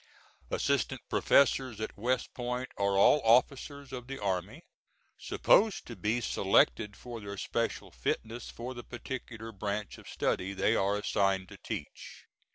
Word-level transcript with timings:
Assistant 0.49 0.99
professors 1.09 1.79
at 1.79 1.95
West 1.95 2.33
Point 2.33 2.69
are 2.75 2.97
all 2.97 3.21
officers 3.23 3.93
of 3.93 4.07
the 4.07 4.17
army, 4.17 4.63
supposed 5.19 5.85
to 5.85 5.95
be 5.95 6.19
selected 6.21 6.95
for 6.97 7.19
their 7.21 7.37
special 7.37 7.91
fitness 7.91 8.49
for 8.49 8.73
the 8.73 8.83
particular 8.83 9.51
branch 9.51 9.99
of 9.99 10.09
study 10.09 10.53
they 10.53 10.75
are 10.75 10.95
assigned 10.97 11.49
to 11.49 11.57
teach. 11.57 12.25